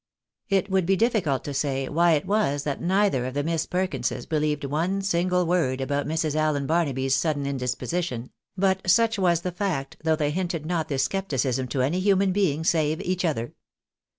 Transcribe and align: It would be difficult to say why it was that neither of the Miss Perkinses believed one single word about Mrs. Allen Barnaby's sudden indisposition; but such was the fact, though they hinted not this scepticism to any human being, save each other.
It 0.49 0.67
would 0.67 0.87
be 0.87 0.95
difficult 0.95 1.43
to 1.43 1.53
say 1.53 1.87
why 1.87 2.13
it 2.13 2.25
was 2.25 2.63
that 2.63 2.81
neither 2.81 3.23
of 3.27 3.35
the 3.35 3.43
Miss 3.43 3.67
Perkinses 3.67 4.25
believed 4.25 4.63
one 4.65 5.03
single 5.03 5.45
word 5.45 5.79
about 5.79 6.07
Mrs. 6.07 6.33
Allen 6.33 6.65
Barnaby's 6.65 7.15
sudden 7.15 7.45
indisposition; 7.45 8.31
but 8.57 8.81
such 8.89 9.19
was 9.19 9.41
the 9.41 9.51
fact, 9.51 9.97
though 10.03 10.15
they 10.15 10.31
hinted 10.31 10.65
not 10.65 10.87
this 10.87 11.03
scepticism 11.03 11.67
to 11.67 11.83
any 11.83 11.99
human 11.99 12.31
being, 12.31 12.63
save 12.63 12.99
each 13.01 13.23
other. 13.23 13.53